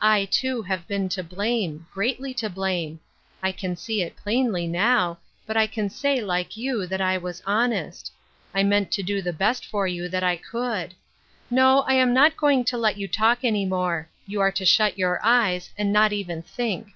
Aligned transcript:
I, 0.00 0.24
too, 0.24 0.62
have 0.62 0.88
been 0.88 1.10
to 1.10 1.22
blame— 1.22 1.86
greatly 1.92 2.32
to 2.40 2.48
blame; 2.48 3.00
I 3.42 3.52
can 3.52 3.76
see 3.76 4.00
it 4.00 4.16
plainly 4.16 4.66
now, 4.66 5.18
but 5.44 5.58
I 5.58 5.66
can 5.66 5.90
say, 5.90 6.22
like 6.22 6.56
you, 6.56 6.86
that 6.86 7.02
I 7.02 7.18
was 7.18 7.42
honest. 7.44 8.10
I 8.54 8.62
meant 8.62 8.90
to 8.92 9.02
do 9.02 9.20
the 9.20 9.34
best 9.34 9.66
for 9.66 9.86
you 9.86 10.08
that 10.08 10.22
I 10.22 10.36
could. 10.36 10.94
No, 11.50 11.80
I 11.82 11.96
am 11.96 12.14
not 12.14 12.38
going 12.38 12.64
to 12.64 12.78
let 12.78 12.96
you 12.96 13.06
talk 13.06 13.40
any 13.42 13.66
more; 13.66 14.08
you 14.26 14.40
are 14.40 14.52
to 14.52 14.64
shut 14.64 14.96
your 14.96 15.20
eyes, 15.22 15.68
and 15.76 15.92
not 15.92 16.14
even 16.14 16.40
think. 16.40 16.86